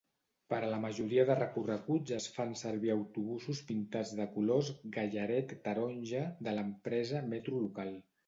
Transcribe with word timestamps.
Per 0.51 0.59
a 0.67 0.69
la 0.69 0.77
majoria 0.83 1.25
de 1.29 1.33
recorreguts 1.39 2.13
es 2.15 2.25
fan 2.37 2.55
servir 2.61 2.93
autobusos 2.93 3.61
pintats 3.67 4.15
dels 4.21 4.33
colors 4.37 4.71
gallaret-taronja 4.97 6.23
de 6.49 6.57
l'empresa 6.61 7.21
Metro 7.35 7.63
Local. 7.67 7.95